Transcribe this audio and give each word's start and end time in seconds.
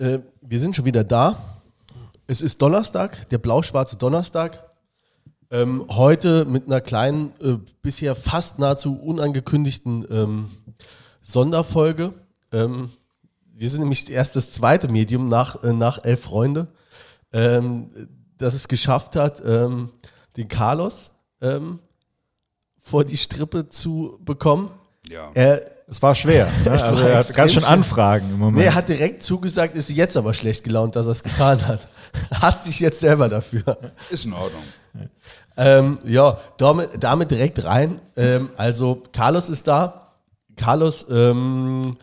äh, 0.00 0.20
wir 0.40 0.58
sind 0.58 0.74
schon 0.74 0.86
wieder 0.86 1.04
da. 1.04 1.60
Es 2.26 2.40
ist 2.40 2.60
Donnerstag, 2.62 3.28
der 3.28 3.38
blau-schwarze 3.38 3.96
Donnerstag. 3.96 4.64
Ähm, 5.50 5.84
heute 5.90 6.44
mit 6.44 6.66
einer 6.66 6.80
kleinen, 6.80 7.32
äh, 7.40 7.58
bisher 7.82 8.14
fast 8.14 8.58
nahezu 8.58 8.96
unangekündigten 8.96 10.06
ähm, 10.10 10.50
Sonderfolge. 11.22 12.14
Ähm, 12.52 12.90
wir 13.52 13.68
sind 13.68 13.80
nämlich 13.80 14.08
erst 14.10 14.36
das 14.36 14.50
zweite 14.50 14.88
Medium 14.88 15.28
nach, 15.28 15.62
äh, 15.62 15.72
nach 15.72 16.02
Elf 16.04 16.22
Freunde, 16.22 16.68
ähm, 17.32 17.90
das 18.38 18.54
es 18.54 18.68
geschafft 18.68 19.16
hat, 19.16 19.42
ähm, 19.44 19.90
den 20.36 20.48
Carlos 20.48 21.10
ähm, 21.42 21.80
vor 22.78 23.04
die 23.04 23.18
Strippe 23.18 23.68
zu 23.68 24.18
bekommen. 24.24 24.70
Ja. 25.08 25.30
Er, 25.34 25.79
Es 25.90 26.00
war 26.00 26.14
schwer. 26.14 26.46
Ne? 26.64 26.70
Es 26.74 26.84
Also 26.84 27.02
war 27.02 27.08
er 27.10 27.18
hat 27.18 27.34
ganz 27.34 27.52
schön. 27.52 27.64
Anfragen 27.64 28.30
im 28.30 28.38
Moment. 28.38 28.58
nee, 28.58 28.64
er 28.64 28.74
hat 28.74 28.88
direkt 28.88 29.22
zugesagt, 29.22 29.74
ist 29.76 29.90
jetzt 29.90 30.16
aber 30.16 30.32
schlecht 30.34 30.62
gelaunt, 30.64 30.94
dass 30.94 31.06
er 31.06 31.12
es 31.12 31.22
getan 31.22 31.66
hat. 31.66 31.88
Hasst 32.40 32.64
sich 32.64 32.78
jetzt 32.80 33.00
selber 33.00 33.28
dafür. 33.28 33.76
Ist 34.08 34.24
in 34.24 34.32
Ordnung. 34.32 34.62
Ähm, 35.56 35.98
ja, 36.04 36.38
damit, 36.58 36.90
damit 37.02 37.30
direkt 37.30 37.64
rein. 37.64 38.00
Ähm, 38.16 38.50
also, 38.56 39.02
Carlos 39.12 39.48
ist 39.48 39.66
da. 39.66 40.14
Carlos 40.56 41.06
ähm, 41.10 41.96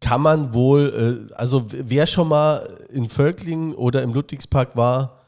kann 0.00 0.20
man 0.20 0.52
wohl, 0.54 1.28
äh, 1.30 1.34
also 1.34 1.64
wer 1.68 2.06
schon 2.06 2.28
mal 2.28 2.68
in 2.90 3.08
Völklingen 3.08 3.74
oder 3.74 4.02
im 4.02 4.12
Ludwigspark 4.12 4.76
war 4.76 5.20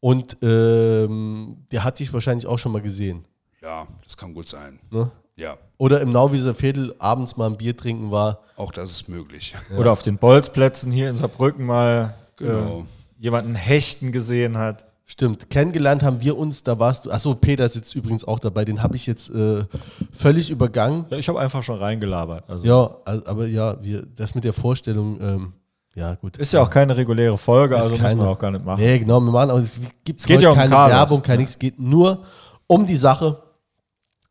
und 0.00 0.36
ähm, 0.42 1.58
der 1.70 1.84
hat 1.84 1.98
dich 1.98 2.12
wahrscheinlich 2.12 2.46
auch 2.46 2.58
schon 2.58 2.72
mal 2.72 2.82
gesehen. 2.82 3.24
Ja, 3.62 3.86
das 4.02 4.16
kann 4.16 4.34
gut 4.34 4.48
sein. 4.48 4.80
Ne? 4.90 5.10
Ja, 5.36 5.56
Oder 5.78 6.00
im 6.00 6.12
Nauwieser 6.12 6.54
Viertel 6.54 6.94
abends 6.98 7.36
mal 7.36 7.46
ein 7.46 7.56
Bier 7.56 7.76
trinken 7.76 8.10
war. 8.12 8.40
auch 8.56 8.70
das 8.70 8.90
ist 8.90 9.08
möglich. 9.08 9.54
Oder 9.76 9.90
auf 9.92 10.02
den 10.02 10.16
Bolzplätzen 10.18 10.92
hier 10.92 11.10
in 11.10 11.16
Saarbrücken 11.16 11.66
mal 11.66 12.14
Genau. 12.36 12.80
äh, 12.80 13.22
jemanden 13.22 13.54
hechten 13.54 14.12
gesehen 14.12 14.56
hat. 14.58 14.84
Stimmt, 15.06 15.50
kennengelernt 15.50 16.02
haben 16.02 16.20
wir 16.22 16.36
uns, 16.38 16.62
da 16.62 16.78
warst 16.78 17.04
du, 17.04 17.10
achso, 17.10 17.34
Peter 17.34 17.68
sitzt 17.68 17.94
übrigens 17.94 18.24
auch 18.24 18.38
dabei, 18.38 18.64
den 18.64 18.82
habe 18.82 18.96
ich 18.96 19.06
jetzt 19.06 19.28
äh, 19.30 19.64
völlig 20.12 20.50
übergangen. 20.50 21.04
Ja, 21.10 21.18
ich 21.18 21.28
habe 21.28 21.38
einfach 21.40 21.62
schon 21.62 21.78
reingelabert. 21.78 22.44
Also 22.48 22.66
Ja, 22.66 22.96
aber 23.26 23.46
ja, 23.46 23.76
wir, 23.82 24.06
das 24.16 24.34
mit 24.34 24.44
der 24.44 24.52
Vorstellung, 24.54 25.20
ähm, 25.20 25.52
ja 25.94 26.14
gut. 26.14 26.38
Ist 26.38 26.52
ja 26.54 26.62
auch 26.62 26.70
keine 26.70 26.96
reguläre 26.96 27.36
Folge, 27.36 27.74
Ist 27.76 27.82
also 27.82 27.94
muss 27.94 28.00
keine. 28.02 28.16
man 28.16 28.28
auch 28.28 28.38
gar 28.38 28.50
nicht 28.50 28.64
machen. 28.64 28.80
Nee, 28.80 28.98
genau, 28.98 29.20
wir 29.20 29.30
machen 29.30 29.50
auch, 29.50 29.58
es 29.58 29.78
gibt 30.04 30.20
Es 30.20 30.26
geht 30.26 30.40
ja 30.40 30.50
um 30.50 30.56
keine 30.56 30.70
Carlos. 30.70 30.96
Werbung, 30.96 31.22
kein 31.22 31.38
nichts, 31.38 31.52
es 31.52 31.58
geht 31.58 31.78
nur 31.78 32.22
um 32.66 32.86
die 32.86 32.96
Sache. 32.96 33.36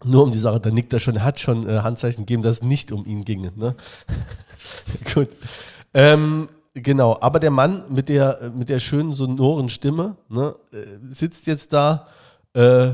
Nur 0.03 0.23
um 0.23 0.31
die 0.31 0.39
Sache, 0.39 0.59
da 0.59 0.69
nickt 0.71 0.93
er 0.93 0.99
schon, 0.99 1.15
er 1.15 1.23
hat 1.23 1.39
schon 1.39 1.67
äh, 1.67 1.79
Handzeichen 1.79 2.25
gegeben, 2.25 2.43
dass 2.43 2.57
es 2.57 2.63
nicht 2.63 2.91
um 2.91 3.05
ihn 3.05 3.23
ginge. 3.23 3.51
Ne? 3.55 3.75
Gut. 5.13 5.29
Ähm, 5.93 6.47
genau, 6.73 7.17
aber 7.21 7.39
der 7.39 7.51
Mann 7.51 7.83
mit 7.89 8.09
der, 8.09 8.51
mit 8.55 8.69
der 8.69 8.79
schönen, 8.79 9.13
sonoren 9.13 9.69
Stimme 9.69 10.17
ne, 10.29 10.55
äh, 10.71 10.77
sitzt 11.09 11.47
jetzt 11.47 11.73
da, 11.73 12.07
äh, 12.53 12.93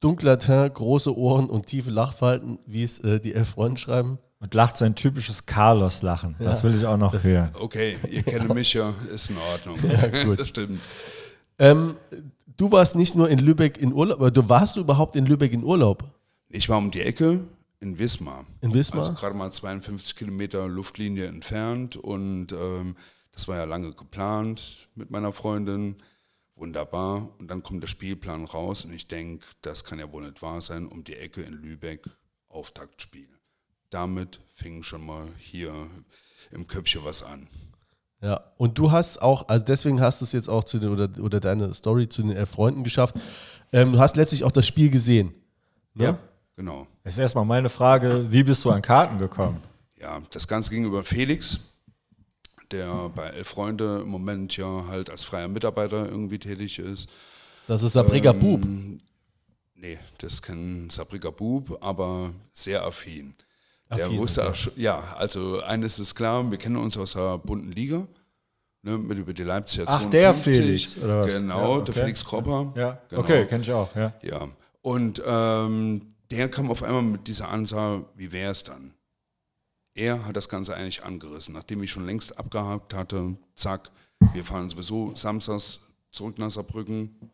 dunkler 0.00 0.38
Teint, 0.38 0.74
große 0.74 1.16
Ohren 1.16 1.50
und 1.50 1.66
tiefe 1.66 1.90
Lachfalten, 1.90 2.58
wie 2.66 2.82
es 2.82 3.00
äh, 3.00 3.20
die 3.20 3.34
elf 3.34 3.50
Freunde 3.50 3.78
schreiben. 3.80 4.18
Und 4.40 4.54
lacht 4.54 4.76
sein 4.76 4.94
typisches 4.94 5.46
Carlos-Lachen. 5.46 6.36
Das 6.38 6.62
will 6.62 6.72
ich 6.72 6.86
auch 6.86 6.96
noch 6.96 7.24
hören. 7.24 7.50
Okay, 7.54 7.96
ihr 8.08 8.22
kennt 8.22 8.48
mich 8.54 8.72
ja, 8.72 8.94
ist 9.12 9.30
in 9.30 9.36
Ordnung. 9.36 9.76
gut. 10.24 10.38
Das 10.38 10.46
stimmt. 10.46 10.80
Ähm, 11.58 11.96
du 12.56 12.70
warst 12.70 12.94
nicht 12.94 13.16
nur 13.16 13.28
in 13.28 13.40
Lübeck 13.40 13.78
in 13.78 13.92
Urlaub, 13.92 14.20
aber 14.20 14.30
du 14.30 14.48
warst 14.48 14.76
du 14.76 14.80
überhaupt 14.80 15.16
in 15.16 15.26
Lübeck 15.26 15.52
in 15.52 15.64
Urlaub? 15.64 16.04
Ich 16.48 16.68
war 16.68 16.78
um 16.78 16.90
die 16.90 17.02
Ecke 17.02 17.40
in 17.80 17.98
Wismar. 17.98 18.46
In 18.60 18.74
Wismar? 18.74 19.00
Also 19.00 19.14
gerade 19.14 19.34
mal 19.36 19.52
52 19.52 20.16
Kilometer 20.16 20.66
Luftlinie 20.66 21.26
entfernt 21.26 21.96
und 21.96 22.52
ähm, 22.52 22.96
das 23.32 23.46
war 23.48 23.56
ja 23.56 23.64
lange 23.64 23.92
geplant 23.92 24.88
mit 24.94 25.10
meiner 25.10 25.32
Freundin. 25.32 25.96
Wunderbar. 26.56 27.28
Und 27.38 27.48
dann 27.48 27.62
kommt 27.62 27.82
der 27.82 27.88
Spielplan 27.88 28.44
raus 28.44 28.84
und 28.84 28.92
ich 28.92 29.06
denke, 29.06 29.46
das 29.62 29.84
kann 29.84 30.00
ja 30.00 30.10
wohl 30.10 30.24
nicht 30.24 30.42
wahr 30.42 30.60
sein, 30.60 30.86
um 30.86 31.04
die 31.04 31.14
Ecke 31.14 31.42
in 31.42 31.52
Lübeck 31.52 32.08
Auftaktspiel. 32.48 33.28
Damit 33.90 34.40
fing 34.54 34.82
schon 34.82 35.06
mal 35.06 35.28
hier 35.38 35.72
im 36.50 36.66
Köpfchen 36.66 37.04
was 37.04 37.22
an. 37.22 37.46
Ja, 38.20 38.40
und 38.56 38.76
du 38.78 38.90
hast 38.90 39.22
auch, 39.22 39.48
also 39.48 39.64
deswegen 39.64 40.00
hast 40.00 40.20
du 40.20 40.24
es 40.24 40.32
jetzt 40.32 40.48
auch 40.48 40.64
zu 40.64 40.80
den, 40.80 40.88
oder, 40.88 41.08
oder 41.22 41.38
deine 41.38 41.72
Story 41.72 42.08
zu 42.08 42.22
den 42.22 42.32
elf 42.32 42.50
Freunden 42.50 42.82
geschafft. 42.82 43.14
Ähm, 43.72 43.92
du 43.92 44.00
hast 44.00 44.16
letztlich 44.16 44.42
auch 44.42 44.50
das 44.50 44.66
Spiel 44.66 44.90
gesehen. 44.90 45.32
Ne? 45.94 46.04
Ja, 46.04 46.18
genau. 46.58 46.86
Jetzt 47.04 47.18
erstmal 47.18 47.46
meine 47.46 47.70
Frage, 47.70 48.30
wie 48.30 48.42
bist 48.42 48.64
du 48.64 48.70
an 48.70 48.82
Karten 48.82 49.16
gekommen? 49.16 49.62
Ja, 49.98 50.18
das 50.30 50.46
Ganze 50.46 50.70
ging 50.70 50.84
über 50.84 51.02
Felix, 51.02 51.58
der 52.70 53.08
bei 53.14 53.28
Elf 53.28 53.48
Freunde 53.48 54.00
im 54.02 54.08
Moment 54.08 54.56
ja 54.56 54.84
halt 54.88 55.08
als 55.08 55.24
freier 55.24 55.48
Mitarbeiter 55.48 56.06
irgendwie 56.06 56.38
tätig 56.38 56.78
ist. 56.78 57.08
Das 57.66 57.82
ist 57.82 57.94
Sabriga 57.94 58.32
Ähm, 58.32 58.38
Bub. 58.40 58.66
Nee, 59.74 59.98
das 60.18 60.42
kennt 60.42 60.92
Sabrika 60.92 61.30
Bub, 61.30 61.78
aber 61.80 62.32
sehr 62.52 62.84
affin. 62.84 63.34
Der 63.90 64.04
Affin, 64.04 64.18
wusste 64.18 64.42
okay. 64.42 64.50
auch 64.50 64.56
schon, 64.56 64.72
ja, 64.76 65.14
also 65.16 65.62
eines 65.62 65.98
ist 65.98 66.14
klar, 66.14 66.50
wir 66.50 66.58
kennen 66.58 66.76
uns 66.76 66.96
aus 66.98 67.12
der 67.12 67.38
bunten 67.38 67.72
Liga, 67.72 68.06
ne, 68.82 68.98
mit 68.98 69.16
über 69.18 69.32
die 69.32 69.44
Leipziger 69.44 69.84
Ach, 69.86 70.04
der 70.06 70.34
52. 70.34 70.54
Felix, 70.64 70.98
oder 70.98 71.20
was? 71.22 71.34
Genau, 71.34 71.78
Ja, 71.78 71.84
der 71.84 71.94
okay. 71.94 72.00
Felix 72.00 72.24
Kropper. 72.24 72.72
Ja, 72.76 72.98
genau. 73.08 73.22
okay, 73.22 73.46
kenne 73.46 73.62
ich 73.62 73.72
auch, 73.72 73.94
ja. 73.94 74.12
Ja, 74.22 74.48
und 74.82 75.22
ähm, 75.26 76.14
der 76.30 76.50
kam 76.50 76.70
auf 76.70 76.82
einmal 76.82 77.02
mit 77.02 77.28
dieser 77.28 77.48
Ansage, 77.48 78.06
wie 78.14 78.32
wäre 78.32 78.52
es 78.52 78.64
dann? 78.64 78.94
Er 79.94 80.24
hat 80.26 80.36
das 80.36 80.48
Ganze 80.48 80.76
eigentlich 80.76 81.02
angerissen, 81.02 81.54
nachdem 81.54 81.82
ich 81.82 81.90
schon 81.90 82.06
längst 82.06 82.38
abgehakt 82.38 82.94
hatte, 82.94 83.36
zack, 83.56 83.90
wir 84.32 84.44
fahren 84.44 84.68
sowieso 84.68 85.14
samstags 85.14 85.80
zurück 86.12 86.38
nach 86.38 86.50
Saarbrücken, 86.50 87.30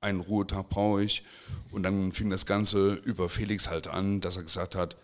einen 0.00 0.20
Ruhetag 0.20 0.68
brauche 0.68 1.02
ich. 1.02 1.24
Und 1.72 1.82
dann 1.82 2.12
fing 2.12 2.30
das 2.30 2.46
Ganze 2.46 2.94
über 2.94 3.28
Felix 3.28 3.68
halt 3.68 3.88
an, 3.88 4.20
dass 4.20 4.36
er 4.36 4.44
gesagt 4.44 4.74
hat, 4.74 4.96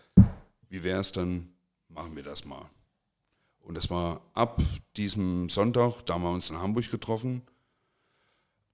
wie 0.69 0.83
wäre 0.83 1.01
es 1.01 1.11
dann, 1.11 1.49
machen 1.89 2.15
wir 2.15 2.23
das 2.23 2.45
mal. 2.45 2.69
Und 3.59 3.75
das 3.75 3.89
war 3.89 4.21
ab 4.33 4.61
diesem 4.95 5.49
Sonntag, 5.49 6.05
da 6.05 6.13
haben 6.13 6.23
wir 6.23 6.31
uns 6.31 6.49
in 6.49 6.59
Hamburg 6.59 6.89
getroffen, 6.89 7.41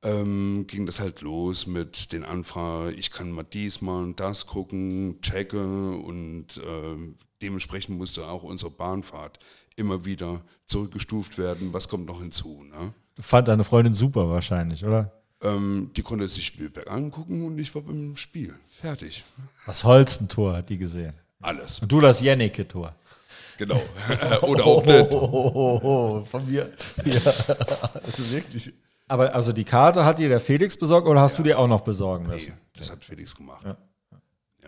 ähm, 0.04 0.66
ging 0.68 0.86
das 0.86 1.00
halt 1.00 1.22
los 1.22 1.68
mit 1.68 2.12
den 2.14 2.24
Anfragen, 2.24 2.98
ich 2.98 3.12
kann 3.12 3.32
mal 3.32 3.44
dies 3.44 3.82
mal 3.82 4.04
und 4.04 4.20
das 4.20 4.46
gucken, 4.46 5.20
checke 5.22 5.60
und 5.60 6.62
ähm, 6.66 7.16
dementsprechend 7.42 7.98
musste 7.98 8.28
auch 8.28 8.44
unsere 8.44 8.72
Bahnfahrt 8.72 9.40
immer 9.76 10.06
wieder 10.06 10.42
zurückgestuft 10.66 11.38
werden. 11.38 11.74
Was 11.74 11.88
kommt 11.88 12.06
noch 12.06 12.20
hinzu? 12.20 12.64
Ne? 12.64 12.94
Fand 13.20 13.48
deine 13.48 13.64
Freundin 13.64 13.94
super 13.94 14.30
wahrscheinlich, 14.30 14.84
oder? 14.84 15.14
Ähm, 15.42 15.92
die 15.96 16.02
konnte 16.02 16.28
sich 16.28 16.48
Spielberg 16.48 16.90
angucken 16.90 17.46
und 17.46 17.60
ich 17.60 17.74
war 17.76 17.84
beim 17.84 18.18
Spiel. 18.18 18.56
Fertig. 18.82 19.24
Das 19.66 19.84
Holstentor 19.84 20.58
hat 20.58 20.70
die 20.70 20.78
gesehen. 20.78 21.14
Alles. 21.42 21.80
Und 21.80 21.92
du 21.92 22.00
das 22.00 22.22
Jennecke-Tor. 22.22 22.96
Genau. 23.58 23.82
Oder 24.42 24.66
auch 24.66 24.86
nicht. 24.86 25.14
Oh, 25.14 25.30
oh, 25.32 25.52
oh, 25.54 25.80
oh, 25.84 26.26
von 26.26 26.46
mir. 26.50 26.72
Ja, 27.06 27.22
also 28.04 28.32
wirklich. 28.32 28.74
Aber 29.08 29.34
also 29.34 29.54
die 29.54 29.64
Karte 29.64 30.04
hat 30.06 30.20
dir 30.20 30.28
der 30.30 30.40
Felix 30.40 30.76
besorgt 30.78 31.08
oder 31.08 31.22
hast 31.22 31.40
du 31.40 31.44
dir 31.44 31.58
auch 31.58 31.68
noch 31.68 31.82
besorgen 31.82 32.26
Nee, 32.28 32.34
müssen? 32.34 32.54
das 32.76 32.92
hat 32.92 33.04
Felix 33.06 33.36
gemacht. 33.36 33.66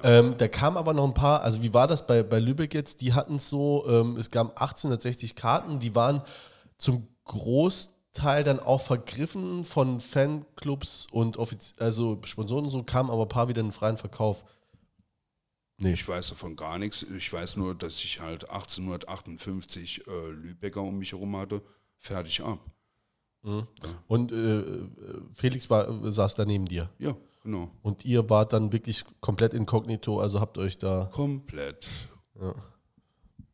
Ähm, 0.02 0.36
da 0.38 0.48
kamen 0.48 0.78
aber 0.78 0.94
noch 0.94 1.04
ein 1.06 1.14
paar, 1.14 1.42
also 1.42 1.62
wie 1.62 1.74
war 1.74 1.86
das 1.86 2.08
bei, 2.08 2.24
bei 2.24 2.40
Lübeck 2.40 2.74
jetzt? 2.74 3.02
Die 3.02 3.14
hatten 3.14 3.36
es 3.36 3.50
so, 3.50 3.86
ähm, 3.86 4.16
es 4.16 4.32
gab 4.32 4.52
1860 4.52 5.36
Karten, 5.36 5.82
die 5.82 5.94
waren 5.94 6.22
zum 6.78 7.06
Großteil 7.26 8.46
dann 8.46 8.62
auch 8.62 8.80
vergriffen 8.80 9.66
von 9.66 10.00
Fanclubs 10.00 11.08
und 11.12 11.36
Offiz 11.36 11.74
also 11.80 12.18
Sponsoren 12.24 12.64
und 12.66 12.72
so, 12.72 12.82
kamen 12.84 13.10
aber 13.10 13.24
ein 13.24 13.28
paar 13.30 13.50
wieder 13.50 13.60
in 13.60 13.68
den 13.68 13.74
freien 13.74 13.98
Verkauf. 13.98 14.46
Nee. 15.82 15.92
Ich 15.94 16.08
weiß 16.08 16.30
davon 16.30 16.56
gar 16.56 16.78
nichts. 16.78 17.04
Ich 17.04 17.32
weiß 17.32 17.58
nur, 17.58 17.76
dass 17.76 18.02
ich 18.04 18.20
halt 18.22 18.50
1858 18.50 20.08
äh, 20.08 20.12
Lübecker 20.32 20.82
um 20.82 20.98
mich 20.98 21.12
herum 21.12 21.36
hatte. 21.38 21.62
Fertig 21.98 22.42
ab. 22.42 22.60
Und 24.08 24.32
äh, 24.32 24.64
Felix 25.34 25.70
war, 25.70 26.12
saß 26.12 26.36
da 26.36 26.46
neben 26.46 26.66
dir. 26.66 26.90
Ja, 27.00 27.16
genau. 27.44 27.72
Und 27.82 28.06
ihr 28.06 28.30
wart 28.30 28.54
dann 28.54 28.72
wirklich 28.74 29.06
komplett 29.22 29.54
inkognito, 29.54 30.20
also 30.20 30.40
habt 30.40 30.58
euch 30.58 30.78
da, 30.78 31.10
Komplett. 31.14 31.88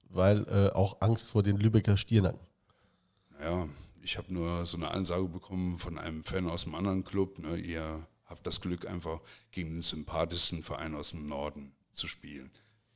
weil 0.10 0.46
äh, 0.50 0.74
auch 0.74 1.02
Angst 1.02 1.30
vor 1.30 1.44
den 1.44 1.58
Lübecker 1.58 1.98
Stiernacken. 1.98 2.40
Naja, 3.38 3.68
ich 4.02 4.18
habe 4.18 4.34
nur 4.34 4.66
so 4.66 4.78
eine 4.78 4.92
Ansage 4.92 5.28
bekommen 5.28 5.78
von 5.78 5.98
einem 5.98 6.24
Fan 6.24 6.50
aus 6.50 6.66
einem 6.66 6.76
anderen 6.76 7.04
Club. 7.04 7.40
Ne, 7.40 7.58
ihr 7.58 8.08
habt 8.26 8.46
das 8.48 8.62
Glück, 8.62 8.88
einfach 8.88 9.20
gegen 9.52 9.72
den 9.72 9.82
sympathischsten 9.82 10.64
Verein 10.64 10.96
aus 10.96 11.12
dem 11.12 11.28
Norden 11.28 11.74
zu 11.94 12.08
spielen. 12.08 12.52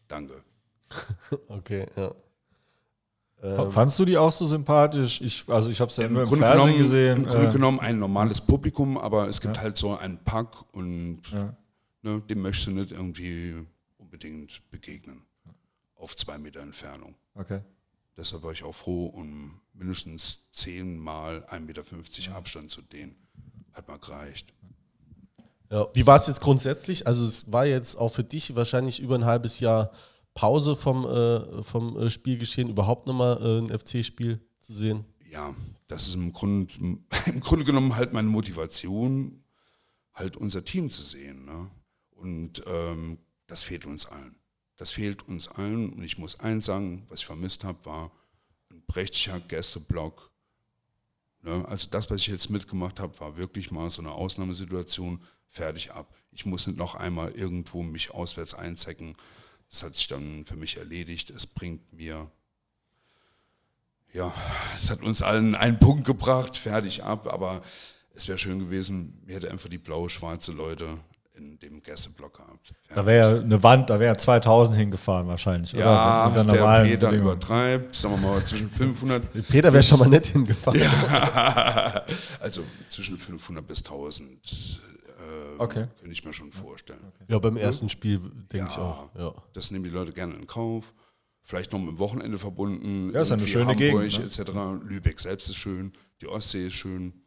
Danke. 0.08 0.44
Okay, 1.48 1.86
ja. 1.96 2.16
F- 3.42 3.72
Fandst 3.74 3.98
du 4.00 4.06
die 4.06 4.18
auch 4.18 4.32
so 4.32 4.46
sympathisch? 4.46 5.22
Ich, 5.22 5.46
also 5.48 5.70
ich 5.70 5.80
habe 5.80 5.90
es 5.90 5.98
ja 5.98 6.08
nur 6.10 6.24
im 6.24 6.28
Grunde 6.28 6.46
Fernsehen 6.46 6.66
genommen, 6.66 6.84
gesehen. 6.84 7.18
Im 7.18 7.26
Grunde 7.26 7.48
äh, 7.48 7.52
genommen 7.54 7.80
ein 7.80 8.00
normales 8.00 8.42
Publikum, 8.42 8.98
aber 8.98 9.28
es 9.28 9.40
gibt 9.40 9.60
halt 9.62 9.78
so 9.78 9.98
einen 9.98 10.18
Pack 10.24 10.56
und 10.74 11.22
Ja. 11.32 11.56
ne, 12.02 12.22
dem 12.30 12.42
möchtest 12.42 12.68
du 12.68 12.72
nicht 12.72 12.92
irgendwie 12.92 13.56
unbedingt 13.98 14.62
begegnen. 14.72 15.22
Auf 15.96 16.16
zwei 16.18 16.38
Meter 16.38 16.62
Entfernung. 16.62 17.16
okay. 17.36 17.62
Deshalb 18.18 18.44
war 18.44 18.52
ich 18.52 18.64
auch 18.66 18.76
froh, 18.76 19.06
um 19.06 19.62
mindestens 19.74 20.50
zehnmal 20.52 21.46
1,50 21.50 21.60
Meter 21.62 22.36
Abstand 22.36 22.70
zu 22.70 22.82
dehnen. 22.82 23.16
Hat 23.72 23.88
mal 23.88 23.98
gereicht. 23.98 24.52
Ja. 25.72 25.88
Wie 25.94 26.06
war 26.06 26.18
es 26.18 26.28
jetzt 26.28 26.42
grundsätzlich? 26.42 27.08
Also 27.08 27.26
es 27.26 27.50
war 27.52 27.66
jetzt 27.66 27.96
auch 27.98 28.10
für 28.10 28.26
dich 28.26 28.56
wahrscheinlich 28.58 29.00
über 29.00 29.16
ein 29.16 29.24
halbes 29.24 29.62
Jahr 29.62 29.92
Pause 30.40 30.74
vom, 30.74 31.06
äh, 31.06 31.64
vom 31.64 31.98
äh, 31.98 32.10
Spielgeschehen, 32.10 32.70
überhaupt 32.70 33.08
nochmal 33.08 33.38
äh, 33.42 33.58
ein 33.60 33.78
FC-Spiel 33.78 34.40
zu 34.62 34.74
sehen? 34.74 35.04
Ja, 35.30 35.54
das 35.90 36.08
ist 36.08 36.14
im 36.14 36.32
Grunde, 36.32 36.74
im 37.26 37.40
Grunde 37.42 37.66
genommen 37.66 37.98
halt 37.98 38.14
meine 38.14 38.30
Motivation, 38.30 39.44
halt 40.14 40.38
unser 40.38 40.64
Team 40.64 40.90
zu 40.90 41.02
sehen. 41.02 41.44
Ne? 41.44 41.70
Und 42.12 42.64
ähm, 42.68 43.18
das 43.48 43.64
fehlt 43.64 43.86
uns 43.86 44.06
allen. 44.06 44.38
Das 44.78 44.94
fehlt 44.94 45.28
uns 45.28 45.50
allen. 45.50 45.92
Und 45.92 46.04
ich 46.04 46.18
muss 46.18 46.40
eins 46.40 46.68
sagen, 46.68 47.06
was 47.10 47.20
ich 47.20 47.26
vermisst 47.26 47.66
habe, 47.66 47.86
war 47.86 48.10
ein 48.72 48.82
prächtiger 48.88 49.42
Gästeblock. 49.42 50.32
Ne? 51.42 51.66
Also 51.68 51.90
das, 51.92 52.10
was 52.10 52.22
ich 52.22 52.28
jetzt 52.28 52.50
mitgemacht 52.50 53.02
habe, 53.02 53.20
war 53.20 53.36
wirklich 53.36 53.72
mal 53.72 53.90
so 53.90 54.02
eine 54.02 54.14
Ausnahmesituation, 54.14 55.22
fertig 55.50 55.92
ab. 55.92 56.16
Ich 56.32 56.46
muss 56.46 56.66
nicht 56.66 56.80
noch 56.80 56.96
einmal 56.96 57.32
irgendwo 57.32 57.84
mich 57.84 58.12
auswärts 58.12 58.54
einzecken. 58.54 59.18
Das 59.70 59.84
hat 59.84 59.96
sich 59.96 60.08
dann 60.08 60.46
für 60.46 60.56
mich 60.56 60.78
erledigt. 60.78 61.30
Es 61.30 61.46
bringt 61.46 61.94
mir, 61.94 62.30
ja, 64.14 64.34
es 64.76 64.90
hat 64.90 65.02
uns 65.02 65.22
allen 65.22 65.56
einen 65.56 65.80
Punkt 65.80 66.06
gebracht, 66.06 66.58
fertig 66.58 67.04
ab. 67.04 67.32
Aber 67.32 67.62
es 68.14 68.28
wäre 68.28 68.38
schön 68.38 68.60
gewesen, 68.60 69.22
wir 69.26 69.36
hätten 69.36 69.52
einfach 69.52 69.70
die 69.70 69.78
blaue-schwarze 69.78 70.52
Leute 70.52 71.00
in 71.40 71.58
dem 71.60 71.82
Gästeblock 71.82 72.38
gehabt. 72.38 72.68
Fertig. 72.68 72.96
Da 72.96 73.06
wäre 73.06 73.36
ja 73.36 73.42
eine 73.42 73.64
Wand, 73.64 73.90
da 73.90 74.00
wäre 74.00 74.16
2000 74.16 74.78
hingefahren 74.78 75.28
wahrscheinlich. 75.28 75.72
Ja, 75.72 76.28
oder? 76.28 76.44
der 76.44 76.84
Peter 76.84 77.12
übertreibt, 77.12 77.96
sagen 77.96 78.22
wir 78.22 78.30
mal 78.30 78.44
zwischen 78.44 78.70
500. 78.70 79.48
Peter 79.48 79.74
wäre 79.74 79.84
schon 79.84 80.00
mal 80.00 80.10
nicht 80.10 80.28
hingefahren. 80.28 80.80
Ja, 80.80 82.06
also 82.40 82.62
zwischen 82.90 83.18
500 83.18 83.66
bis 83.66 83.80
1000 83.80 84.80
Okay. 85.60 85.88
Könnte 86.00 86.14
ich 86.14 86.24
mir 86.24 86.32
schon 86.32 86.54
vorstellen. 86.54 87.02
Okay. 87.06 87.26
Ja, 87.28 87.40
beim 87.40 87.58
ersten 87.58 87.90
Spiel 87.90 88.20
denke 88.20 88.58
ja, 88.58 88.68
ich 88.70 88.78
auch. 88.78 89.10
Ja. 89.14 89.34
Das 89.54 89.72
nehmen 89.72 89.84
die 89.84 89.90
Leute 89.90 90.14
gerne 90.14 90.34
in 90.36 90.48
Kauf. 90.48 90.94
Vielleicht 91.44 91.74
noch 91.74 91.80
mit 91.80 91.90
dem 91.90 92.00
Wochenende 92.00 92.38
verbunden. 92.38 93.12
Ja, 93.14 93.22
ist 93.22 93.32
eine 93.32 93.46
schöne 93.46 93.66
Hamburg, 93.66 93.78
Gegend. 93.78 94.20
Ne? 94.20 94.26
etc. 94.26 94.52
Lübeck 94.84 95.20
selbst 95.20 95.50
ist 95.50 95.58
schön. 95.58 95.92
Die 96.22 96.28
Ostsee 96.28 96.68
ist 96.68 96.76
schön. 96.76 97.26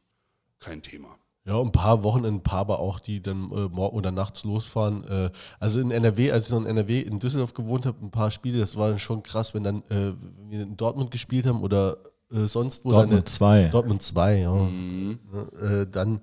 Kein 0.61 0.81
Thema. 0.81 1.19
Ja, 1.44 1.60
ein 1.60 1.72
paar 1.72 2.04
Wochenenden, 2.04 2.36
ein 2.36 2.42
paar 2.42 2.60
aber 2.60 2.78
auch, 2.78 3.00
die 3.00 3.20
dann 3.20 3.50
äh, 3.50 3.68
morgen 3.68 3.96
oder 3.96 4.12
nachts 4.12 4.44
losfahren. 4.44 5.04
Äh, 5.04 5.30
also 5.58 5.80
in 5.80 5.90
NRW, 5.90 6.30
als 6.30 6.46
ich 6.46 6.52
noch 6.52 6.60
in 6.60 6.66
NRW 6.66 7.00
in 7.00 7.18
Düsseldorf 7.18 7.52
gewohnt 7.52 7.84
habe, 7.84 7.98
ein 8.04 8.12
paar 8.12 8.30
Spiele, 8.30 8.60
das 8.60 8.76
war 8.76 8.96
schon 8.98 9.22
krass, 9.24 9.52
wenn 9.52 9.64
dann 9.64 9.82
äh, 9.88 10.12
wir 10.48 10.62
in 10.62 10.76
Dortmund 10.76 11.10
gespielt 11.10 11.46
haben 11.46 11.62
oder 11.62 11.96
äh, 12.32 12.46
sonst 12.46 12.84
wo. 12.84 12.92
Dortmund 12.92 13.28
2. 13.28 13.68
Dortmund 13.68 14.02
2, 14.02 14.38
ja. 14.38 14.54
Mhm. 14.54 15.18
Äh, 15.60 15.86
dann 15.90 16.20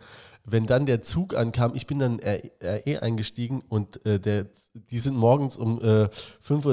wenn 0.51 0.65
dann 0.65 0.85
der 0.85 1.01
Zug 1.01 1.35
ankam, 1.35 1.73
ich 1.75 1.87
bin 1.87 1.99
dann 1.99 2.19
RE 2.19 3.01
eingestiegen 3.01 3.63
und 3.69 4.03
äh, 4.05 4.19
der, 4.19 4.47
die 4.73 4.99
sind 4.99 5.15
morgens 5.15 5.57
um 5.57 5.79
äh, 5.81 6.05
5.30 6.05 6.65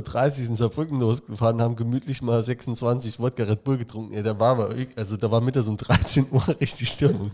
Uhr 0.42 0.48
in 0.48 0.54
Saarbrücken 0.54 1.00
losgefahren, 1.00 1.60
haben 1.60 1.76
gemütlich 1.76 2.22
mal 2.22 2.42
26 2.42 3.18
Wodka 3.20 3.44
Red 3.44 3.64
Bull 3.64 3.78
getrunken. 3.78 4.14
Ja, 4.14 4.22
da 4.22 4.38
war 4.38 4.52
aber, 4.52 4.74
also 4.96 5.16
da 5.16 5.30
war 5.30 5.40
mittags 5.40 5.68
um 5.68 5.76
13 5.76 6.26
Uhr 6.30 6.46
richtig 6.60 6.88
Stimmung. 6.88 7.32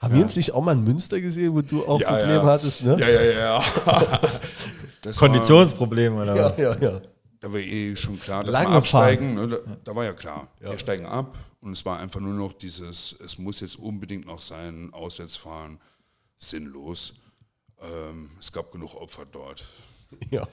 Haben 0.00 0.12
ja. 0.12 0.16
wir 0.18 0.24
uns 0.24 0.36
nicht 0.36 0.52
auch 0.52 0.62
mal 0.64 0.72
in 0.72 0.82
Münster 0.82 1.20
gesehen, 1.20 1.54
wo 1.54 1.60
du 1.60 1.86
auch 1.86 2.00
ja, 2.00 2.08
Probleme 2.08 2.34
ja. 2.34 2.44
hattest, 2.44 2.82
ne? 2.82 2.96
Ja, 2.98 3.08
ja, 3.08 3.22
ja. 3.22 5.10
Konditionsprobleme, 5.18 6.22
oder 6.22 6.34
was? 6.34 6.56
Ja, 6.56 6.74
ja. 6.76 7.00
Da 7.40 7.52
war 7.52 7.58
eh 7.58 7.96
schon 7.96 8.18
klar, 8.18 8.44
dass 8.44 8.52
Lange 8.52 8.70
wir 8.70 8.76
absteigen. 8.76 9.34
Ne? 9.34 9.48
Da, 9.48 9.58
da, 9.84 9.94
war 9.94 10.04
ja 10.04 10.12
klar, 10.12 10.48
wir 10.58 10.78
steigen 10.78 11.06
ab 11.06 11.38
und 11.60 11.72
es 11.72 11.84
war 11.84 11.98
einfach 11.98 12.20
nur 12.20 12.34
noch 12.34 12.52
dieses, 12.52 13.16
es 13.24 13.38
muss 13.38 13.60
jetzt 13.60 13.78
unbedingt 13.78 14.26
noch 14.26 14.42
sein, 14.42 14.90
Auswärtsfahren, 14.92 15.78
sinnlos. 16.38 17.14
Ähm, 17.80 18.30
es 18.38 18.52
gab 18.52 18.72
genug 18.72 18.94
Opfer 18.94 19.24
dort. 19.30 19.64
Ja, 20.30 20.46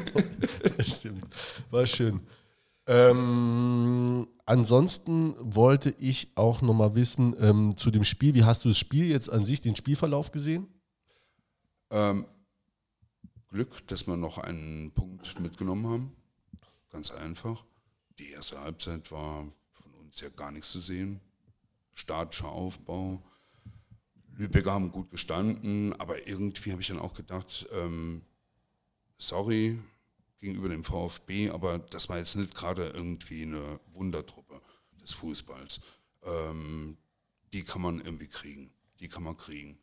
stimmt. 0.80 1.24
War 1.70 1.86
schön. 1.86 2.20
Ähm, 2.86 4.28
ansonsten 4.44 5.34
wollte 5.38 5.90
ich 5.98 6.32
auch 6.36 6.60
nochmal 6.60 6.94
wissen 6.94 7.34
ähm, 7.38 7.76
zu 7.76 7.90
dem 7.90 8.04
Spiel, 8.04 8.34
wie 8.34 8.44
hast 8.44 8.64
du 8.64 8.68
das 8.68 8.78
Spiel 8.78 9.06
jetzt 9.06 9.30
an 9.30 9.44
sich, 9.44 9.60
den 9.60 9.76
Spielverlauf 9.76 10.32
gesehen? 10.32 10.68
Ähm, 11.90 12.26
Glück, 13.48 13.86
dass 13.86 14.06
wir 14.06 14.16
noch 14.16 14.38
einen 14.38 14.92
Punkt 14.92 15.40
mitgenommen 15.40 15.86
haben. 15.86 16.16
Ganz 16.90 17.10
einfach. 17.10 17.64
Die 18.18 18.30
erste 18.30 18.60
Halbzeit 18.60 19.10
war 19.10 19.46
ist 20.14 20.20
ja 20.20 20.28
gar 20.28 20.52
nichts 20.52 20.70
zu 20.70 20.78
sehen. 20.78 21.20
Statischer 21.92 22.48
Aufbau. 22.48 23.20
Lübecker 24.36 24.72
haben 24.72 24.92
gut 24.92 25.10
gestanden, 25.10 25.92
aber 25.94 26.26
irgendwie 26.28 26.70
habe 26.70 26.82
ich 26.82 26.88
dann 26.88 26.98
auch 26.98 27.14
gedacht, 27.14 27.66
ähm, 27.72 28.22
sorry 29.18 29.78
gegenüber 30.44 30.68
dem 30.68 30.84
VfB, 30.84 31.50
aber 31.50 31.78
das 31.78 32.08
war 32.08 32.18
jetzt 32.18 32.36
nicht 32.36 32.54
gerade 32.54 32.88
irgendwie 32.90 33.42
eine 33.42 33.80
Wundertruppe 33.92 34.60
des 35.00 35.14
Fußballs. 35.14 35.80
Ähm, 36.22 36.96
die 37.52 37.64
kann 37.64 37.82
man 37.82 38.00
irgendwie 38.00 38.28
kriegen. 38.28 38.70
Die 39.00 39.08
kann 39.08 39.22
man 39.22 39.36
kriegen. 39.36 39.78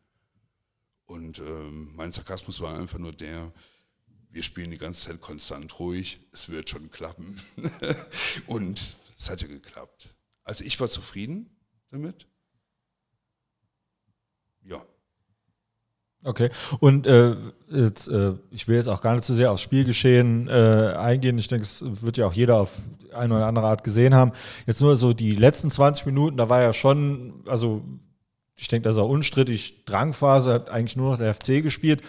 Und 1.06 1.40
ähm, 1.40 1.94
mein 1.96 2.12
Sarkasmus 2.12 2.62
war 2.62 2.78
einfach 2.78 3.00
nur 3.00 3.12
der, 3.12 3.52
wir 4.30 4.44
spielen 4.44 4.72
die 4.72 4.78
ganze 4.78 5.02
Zeit 5.02 5.20
konstant 5.20 5.80
ruhig, 5.80 6.22
es 6.32 6.48
wird 6.48 6.70
schon 6.70 6.90
klappen. 6.92 7.42
Und 8.48 8.96
es 9.18 9.30
hat 9.30 9.42
ja 9.42 9.48
geklappt. 9.48 10.14
Also 10.44 10.64
ich 10.64 10.80
war 10.80 10.88
zufrieden 10.88 11.50
damit. 11.90 12.28
Ja. 14.64 14.86
Okay, 16.24 16.50
und 16.80 17.08
äh, 17.08 17.36
jetzt, 17.72 18.08
äh, 18.08 18.34
ich 18.52 18.68
will 18.68 18.76
jetzt 18.76 18.88
auch 18.88 19.02
gar 19.02 19.14
nicht 19.14 19.24
zu 19.24 19.34
sehr 19.34 19.52
aufs 19.52 19.64
Spielgeschehen 19.64 20.48
äh, 20.48 20.94
eingehen. 20.96 21.38
Ich 21.40 21.48
denke, 21.48 21.64
es 21.64 21.84
wird 22.04 22.18
ja 22.18 22.28
auch 22.28 22.34
jeder 22.34 22.58
auf 22.58 22.78
eine 23.12 23.36
oder 23.36 23.48
andere 23.48 23.66
Art 23.66 23.84
gesehen 23.84 24.14
haben. 24.14 24.32
Jetzt 24.68 24.82
nur 24.82 24.96
so 24.96 25.14
die 25.14 25.34
letzten 25.34 25.72
20 25.72 26.06
Minuten, 26.06 26.38
da 26.38 26.48
war 26.48 26.62
ja 26.62 26.74
schon, 26.74 27.42
also 27.48 27.82
ich 28.56 28.68
denke, 28.68 28.88
das 28.88 28.98
ist 28.98 29.02
auch 29.02 29.10
unstrittig, 29.10 29.86
Drangphase 29.86 30.54
hat 30.54 30.70
eigentlich 30.70 30.96
nur 30.96 31.12
noch 31.12 31.18
der 31.18 31.34
FC 31.34 31.64
gespielt. 31.64 32.02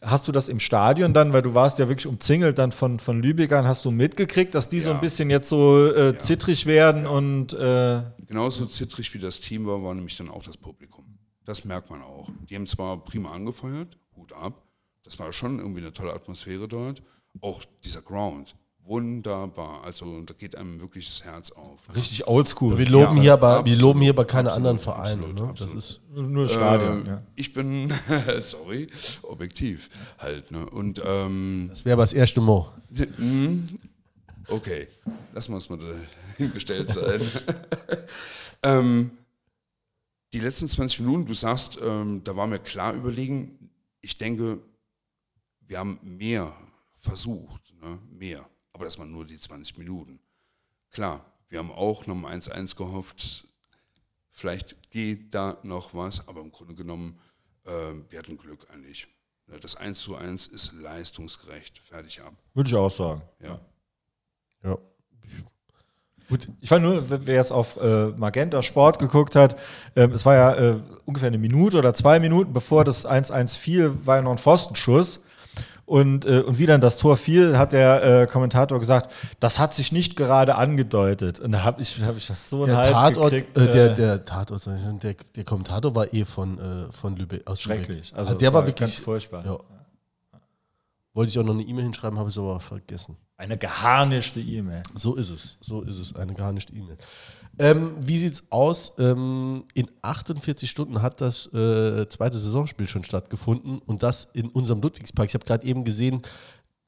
Hast 0.00 0.26
du 0.26 0.32
das 0.32 0.48
im 0.48 0.58
Stadion 0.58 1.14
dann, 1.14 1.32
weil 1.32 1.42
du 1.42 1.54
warst 1.54 1.78
ja 1.78 1.86
wirklich 1.86 2.08
umzingelt 2.08 2.58
dann 2.58 2.72
von, 2.72 2.98
von 2.98 3.22
Lübeckern, 3.22 3.68
hast 3.68 3.84
du 3.84 3.92
mitgekriegt, 3.92 4.56
dass 4.56 4.68
die 4.68 4.78
ja. 4.78 4.82
so 4.82 4.90
ein 4.90 5.00
bisschen 5.00 5.30
jetzt 5.30 5.48
so 5.48 5.86
äh, 5.86 6.06
ja. 6.06 6.16
zittrig 6.16 6.66
werden 6.66 7.04
ja. 7.04 7.10
und 7.10 7.52
äh 7.52 8.02
Genauso 8.26 8.66
zittrig 8.66 9.14
wie 9.14 9.20
das 9.20 9.40
Team 9.40 9.66
war, 9.66 9.80
war 9.84 9.94
nämlich 9.94 10.16
dann 10.16 10.28
auch 10.28 10.42
das 10.42 10.56
Publikum. 10.56 11.01
Das 11.44 11.64
merkt 11.64 11.90
man 11.90 12.02
auch. 12.02 12.28
Die 12.48 12.54
haben 12.54 12.66
zwar 12.66 12.98
prima 12.98 13.30
angefeuert, 13.30 13.98
Hut 14.16 14.32
ab, 14.32 14.62
das 15.04 15.18
war 15.18 15.32
schon 15.32 15.58
irgendwie 15.58 15.80
eine 15.80 15.92
tolle 15.92 16.12
Atmosphäre 16.12 16.68
dort. 16.68 17.02
Auch 17.40 17.64
dieser 17.82 18.02
Ground, 18.02 18.54
wunderbar. 18.84 19.82
Also 19.84 20.20
da 20.22 20.34
geht 20.34 20.56
einem 20.56 20.80
wirklich 20.80 21.06
das 21.06 21.24
Herz 21.24 21.50
auf. 21.50 21.80
Richtig 21.94 22.26
oldschool. 22.26 22.78
Wir 22.78 22.88
loben, 22.88 23.16
ja, 23.16 23.22
hier, 23.22 23.32
aber, 23.34 23.58
absolut, 23.58 23.66
wir 23.66 23.82
loben 23.82 24.00
hier 24.00 24.14
bei 24.14 24.24
keinen 24.24 24.48
anderen 24.48 24.78
Vereinen. 24.78 25.20
Absolut, 25.20 25.40
ne? 25.40 25.48
absolut. 25.48 25.76
Das 25.76 25.84
ist 25.84 26.00
nur 26.14 26.48
Stadion. 26.48 27.06
Äh, 27.06 27.08
ja. 27.08 27.22
Ich 27.34 27.52
bin, 27.52 27.92
sorry, 28.38 28.88
objektiv 29.22 29.88
halt. 30.18 30.50
Ne? 30.50 30.68
Und, 30.68 31.02
ähm, 31.04 31.66
das 31.70 31.84
wäre 31.84 31.94
aber 31.94 32.02
das 32.02 32.12
erste 32.12 32.40
Mal. 32.40 32.70
Hm? 33.16 33.68
Okay, 34.48 34.88
lassen 35.32 35.52
wir 35.52 35.58
es 35.58 35.68
mal 35.70 35.78
hingestellt 36.36 36.90
sein. 36.90 37.20
ähm, 38.62 39.10
die 40.32 40.40
letzten 40.40 40.68
20 40.68 41.00
Minuten, 41.00 41.26
du 41.26 41.34
sagst, 41.34 41.78
ähm, 41.82 42.22
da 42.24 42.36
war 42.36 42.46
mir 42.46 42.58
klar 42.58 42.94
überlegen, 42.94 43.70
ich 44.00 44.16
denke, 44.16 44.60
wir 45.60 45.78
haben 45.78 45.98
mehr 46.02 46.56
versucht, 47.00 47.74
ne? 47.80 47.98
mehr 48.10 48.48
aber 48.72 48.84
das 48.84 48.98
waren 48.98 49.10
nur 49.10 49.24
die 49.24 49.38
20 49.38 49.78
Minuten. 49.78 50.18
Klar, 50.90 51.24
wir 51.48 51.58
haben 51.58 51.70
auch 51.70 52.06
noch 52.06 52.14
um 52.14 52.26
1-1 52.26 52.76
gehofft, 52.76 53.46
vielleicht 54.30 54.90
geht 54.90 55.34
da 55.34 55.58
noch 55.62 55.94
was, 55.94 56.26
aber 56.28 56.40
im 56.40 56.50
Grunde 56.50 56.74
genommen, 56.74 57.20
äh, 57.64 57.92
wir 58.08 58.18
hatten 58.18 58.36
Glück 58.36 58.68
eigentlich. 58.70 59.06
Das 59.60 59.76
1 59.76 60.00
zu 60.00 60.16
1 60.16 60.46
ist 60.46 60.72
leistungsgerecht, 60.72 61.78
fertig 61.78 62.22
ab. 62.22 62.34
Würde 62.54 62.70
ich 62.70 62.74
auch 62.74 62.90
sagen. 62.90 63.22
Ja. 63.40 63.60
Ja. 64.62 64.78
Gut, 66.28 66.48
ich 66.60 66.68
fand 66.68 66.84
nur, 66.84 67.04
wer 67.08 67.40
es 67.40 67.52
auf 67.52 67.78
äh, 67.80 68.06
Magenta 68.16 68.62
Sport 68.62 68.98
geguckt 68.98 69.36
hat, 69.36 69.56
äh, 69.94 70.08
es 70.08 70.24
war 70.24 70.34
ja 70.34 70.54
äh, 70.54 70.76
ungefähr 71.04 71.28
eine 71.28 71.38
Minute 71.38 71.78
oder 71.78 71.94
zwei 71.94 72.20
Minuten, 72.20 72.52
bevor 72.52 72.84
das 72.84 73.06
1-1 73.06 73.58
fiel, 73.58 73.92
war 74.04 74.16
ja 74.16 74.22
noch 74.22 74.32
ein 74.32 74.38
Pfostenschuss. 74.38 75.20
Und, 75.84 76.24
äh, 76.24 76.40
und 76.40 76.58
wie 76.58 76.64
dann 76.64 76.80
das 76.80 76.96
Tor 76.96 77.16
fiel, 77.16 77.58
hat 77.58 77.72
der 77.72 78.22
äh, 78.22 78.26
Kommentator 78.26 78.78
gesagt, 78.78 79.12
das 79.40 79.58
hat 79.58 79.74
sich 79.74 79.92
nicht 79.92 80.16
gerade 80.16 80.54
angedeutet. 80.54 81.38
Und 81.40 81.52
da 81.52 81.64
habe 81.64 81.82
ich, 81.82 82.00
hab 82.00 82.16
ich 82.16 82.28
das 82.28 82.48
so 82.48 82.64
ein 82.64 82.74
Hals 82.74 82.92
Tatort, 82.92 83.32
gekriegt. 83.32 83.58
Äh, 83.58 83.72
der, 83.72 83.88
der 83.90 84.24
Tatort, 84.24 84.64
der, 84.64 85.14
der 85.36 85.44
Kommentator 85.44 85.94
war 85.94 86.14
eh 86.14 86.24
von, 86.24 86.88
von 86.92 87.16
Lübeck 87.16 87.46
aus 87.46 87.60
Schrecklich. 87.60 88.12
Also, 88.14 88.30
also 88.30 88.34
der 88.38 88.52
war, 88.54 88.60
war 88.60 88.68
wirklich 88.68 88.88
ganz 88.88 88.98
furchtbar. 88.98 89.44
Ja. 89.44 89.58
Wollte 91.14 91.30
ich 91.30 91.38
auch 91.38 91.44
noch 91.44 91.52
eine 91.52 91.62
E-Mail 91.62 91.84
hinschreiben, 91.84 92.18
habe 92.18 92.30
ich 92.30 92.34
es 92.34 92.38
aber 92.38 92.58
vergessen. 92.58 93.16
Eine 93.36 93.58
geharnischte 93.58 94.40
E-Mail. 94.40 94.82
So 94.94 95.14
ist 95.16 95.30
es. 95.30 95.58
So 95.60 95.82
ist 95.82 95.98
es. 95.98 96.14
Eine 96.14 96.32
geharnischte 96.32 96.72
E-Mail. 96.74 96.96
Ähm, 97.58 97.94
wie 98.00 98.16
sieht's 98.18 98.44
aus? 98.48 98.92
Ähm, 98.98 99.64
in 99.74 99.88
48 100.00 100.70
Stunden 100.70 101.02
hat 101.02 101.20
das 101.20 101.52
äh, 101.52 102.08
zweite 102.08 102.38
Saisonspiel 102.38 102.88
schon 102.88 103.04
stattgefunden 103.04 103.78
und 103.80 104.02
das 104.02 104.28
in 104.32 104.48
unserem 104.48 104.80
Ludwigspark. 104.80 105.28
Ich 105.28 105.34
habe 105.34 105.44
gerade 105.44 105.66
eben 105.66 105.84
gesehen, 105.84 106.22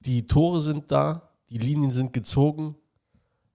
die 0.01 0.27
Tore 0.27 0.61
sind 0.63 0.91
da, 0.91 1.31
die 1.51 1.59
Linien 1.59 1.91
sind 1.91 2.13
gezogen. 2.13 2.77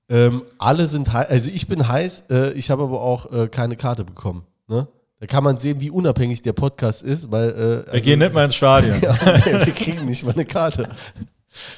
Ähm, 0.07 0.43
alle 0.57 0.87
sind 0.87 1.11
heiß. 1.11 1.29
Also 1.29 1.51
ich 1.51 1.67
bin 1.67 1.87
heiß, 1.87 2.25
äh, 2.29 2.53
ich 2.53 2.69
habe 2.69 2.83
aber 2.83 3.01
auch 3.01 3.31
äh, 3.31 3.47
keine 3.47 3.75
Karte 3.75 4.03
bekommen. 4.03 4.45
Ne? 4.67 4.87
Da 5.19 5.27
kann 5.27 5.43
man 5.43 5.57
sehen, 5.57 5.81
wie 5.81 5.89
unabhängig 5.89 6.41
der 6.41 6.53
Podcast 6.53 7.03
ist, 7.03 7.29
weil. 7.31 7.49
Äh, 7.49 7.55
Wir 7.57 7.87
also- 7.93 8.03
gehen 8.05 8.19
nicht 8.19 8.33
mal 8.33 8.45
ins 8.45 8.55
Stadion. 8.55 8.99
ja, 9.01 9.65
wir 9.65 9.73
kriegen 9.73 10.05
nicht 10.05 10.23
mal 10.23 10.31
eine 10.33 10.45
Karte. 10.45 10.89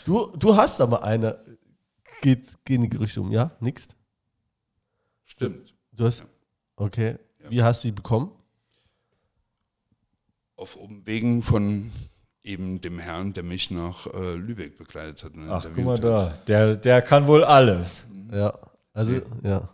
Du, 0.05 0.27
du 0.37 0.55
hast 0.55 0.79
aber 0.81 1.03
eine. 1.03 1.39
Geht, 2.21 2.63
gehen 2.65 2.83
die 2.83 2.89
Gerüchte 2.89 3.19
um, 3.19 3.31
ja? 3.31 3.49
Nix? 3.59 3.87
Stimmt. 5.25 5.73
Du 5.91 6.05
hast. 6.05 6.23
Okay. 6.75 7.15
Wie 7.49 7.63
hast 7.63 7.83
du 7.83 7.87
die 7.87 7.93
bekommen? 7.93 8.31
Auf 10.55 10.75
Umwegen 10.75 11.41
von 11.41 11.91
eben 12.43 12.81
dem 12.81 12.99
Herrn, 12.99 13.33
der 13.33 13.43
mich 13.43 13.71
nach 13.71 14.05
äh, 14.07 14.35
Lübeck 14.35 14.77
begleitet 14.77 15.23
hat. 15.23 15.33
und 15.33 15.49
Ach, 15.49 15.63
guck 15.63 15.77
interviewt 15.77 15.85
mal 16.03 16.25
hat. 16.29 16.37
da. 16.37 16.43
Der, 16.47 16.75
der 16.75 17.01
kann 17.01 17.25
wohl 17.27 17.43
alles. 17.43 18.05
Ja. 18.31 18.53
Also, 18.93 19.21
ja. 19.43 19.69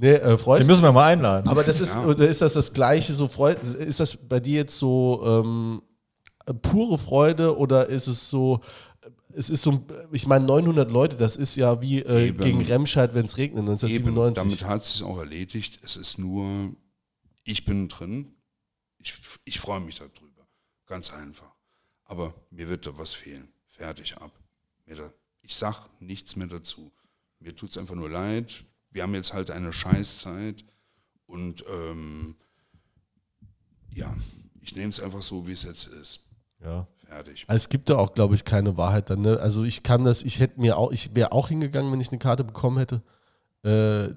Nee, 0.00 0.12
äh, 0.12 0.38
freust 0.38 0.62
Den 0.62 0.68
müssen 0.68 0.84
wir 0.84 0.92
mal 0.92 1.12
einladen. 1.12 1.48
Aber 1.48 1.64
das 1.64 1.80
ist, 1.80 1.94
Ja. 1.94 2.12
ist 2.12 2.40
das 2.40 2.52
das 2.52 2.72
Gleiche, 2.72 3.12
so 3.12 3.26
Freude, 3.26 3.60
ist 3.78 3.98
das 3.98 4.16
bei 4.16 4.38
dir 4.38 4.58
jetzt 4.60 4.78
so 4.78 5.22
ähm, 5.26 5.82
pure 6.62 6.98
Freude 6.98 7.58
oder 7.58 7.88
ist 7.88 8.06
es 8.06 8.30
so, 8.30 8.60
es 9.34 9.50
ist 9.50 9.62
so, 9.62 9.84
ich 10.12 10.28
meine 10.28 10.44
900 10.46 10.88
Leute, 10.90 11.16
das 11.16 11.34
ist 11.34 11.56
ja 11.56 11.82
wie 11.82 12.00
äh, 12.02 12.28
Eben. 12.28 12.38
gegen 12.38 12.62
Remscheid, 12.62 13.12
wenn 13.14 13.24
es 13.24 13.38
regnet, 13.38 13.64
Eben, 13.64 13.72
1997. 13.72 14.58
damit 14.60 14.72
hat 14.72 14.82
es 14.82 14.92
sich 14.94 15.02
auch 15.02 15.18
erledigt. 15.18 15.80
Es 15.82 15.96
ist 15.96 16.16
nur, 16.16 16.72
ich 17.42 17.64
bin 17.64 17.88
drin. 17.88 18.36
Ich, 18.98 19.14
ich 19.44 19.58
freue 19.58 19.80
mich 19.80 19.98
darüber. 19.98 20.46
Ganz 20.86 21.12
einfach. 21.12 21.50
Aber 22.04 22.34
mir 22.50 22.68
wird 22.68 22.86
da 22.86 22.96
was 22.96 23.14
fehlen. 23.14 23.48
Fertig 23.66 24.16
ab. 24.16 24.30
Mir 24.86 24.94
da, 24.96 25.12
ich 25.42 25.56
sag 25.56 25.88
nichts 26.00 26.36
mehr 26.36 26.46
dazu. 26.46 26.92
Mir 27.40 27.54
tut 27.54 27.70
es 27.70 27.78
einfach 27.78 27.94
nur 27.96 28.08
leid. 28.08 28.64
Wir 28.90 29.02
haben 29.02 29.14
jetzt 29.14 29.32
halt 29.32 29.50
eine 29.50 29.72
Scheißzeit. 29.72 30.64
Und 31.26 31.64
ähm, 31.70 32.36
ja, 33.92 34.14
ich 34.60 34.74
nehme 34.74 34.90
es 34.90 35.00
einfach 35.00 35.22
so, 35.22 35.46
wie 35.46 35.52
es 35.52 35.62
jetzt 35.64 35.86
ist. 35.86 36.20
ja. 36.62 36.86
Fertig. 37.08 37.44
Also 37.46 37.56
es 37.56 37.68
gibt 37.70 37.88
da 37.88 37.96
auch, 37.96 38.12
glaube 38.12 38.34
ich, 38.34 38.44
keine 38.44 38.76
Wahrheit 38.76 39.08
dann. 39.08 39.22
Ne? 39.22 39.38
Also 39.40 39.64
ich 39.64 39.82
kann 39.82 40.04
das, 40.04 40.22
ich 40.22 40.40
hätte 40.40 40.60
mir 40.60 40.76
auch, 40.76 40.92
ich 40.92 41.14
wäre 41.14 41.32
auch 41.32 41.48
hingegangen, 41.48 41.90
wenn 41.90 42.00
ich 42.00 42.10
eine 42.10 42.18
Karte 42.18 42.44
bekommen 42.44 42.76
hätte. 42.78 43.02
Äh, 43.62 44.14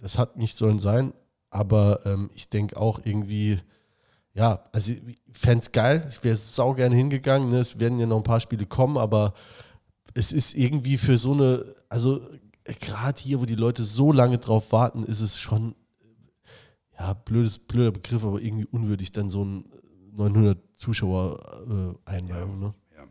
das 0.00 0.16
hat 0.16 0.36
nicht 0.36 0.56
sollen 0.56 0.78
sein, 0.78 1.12
aber 1.50 2.06
ähm, 2.06 2.30
ich 2.34 2.48
denke 2.48 2.76
auch 2.76 3.00
irgendwie, 3.04 3.58
ja, 4.32 4.64
also 4.72 4.92
ich 4.92 5.16
fände 5.32 5.62
es 5.62 5.72
geil, 5.72 6.06
ich 6.08 6.22
wäre 6.22 6.36
sau 6.36 6.72
gerne 6.72 6.94
hingegangen. 6.94 7.50
Ne? 7.50 7.58
Es 7.58 7.80
werden 7.80 7.98
ja 7.98 8.06
noch 8.06 8.18
ein 8.18 8.22
paar 8.22 8.40
Spiele 8.40 8.64
kommen, 8.64 8.96
aber 8.96 9.34
es 10.14 10.30
ist 10.30 10.54
irgendwie 10.54 10.98
für 10.98 11.18
so 11.18 11.32
eine, 11.32 11.74
also 11.88 12.20
gerade 12.78 13.20
hier, 13.20 13.40
wo 13.40 13.46
die 13.46 13.54
Leute 13.54 13.84
so 13.84 14.12
lange 14.12 14.38
drauf 14.38 14.72
warten, 14.72 15.04
ist 15.04 15.20
es 15.20 15.38
schon, 15.38 15.74
ja, 16.98 17.12
blödes, 17.12 17.58
blöder 17.58 17.92
Begriff, 17.92 18.24
aber 18.24 18.40
irgendwie 18.40 18.66
unwürdig, 18.66 19.12
dann 19.12 19.30
so 19.30 19.44
ein 19.44 19.64
900 20.12 20.58
Zuschauer 20.76 21.98
äh, 22.06 22.10
Einweihung, 22.10 22.58
ne? 22.58 22.74
Ja. 22.94 23.06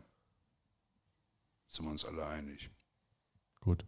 Sind 1.66 1.86
wir 1.86 1.90
uns 1.92 2.04
alle 2.04 2.26
einig. 2.26 2.70
Gut. 3.60 3.84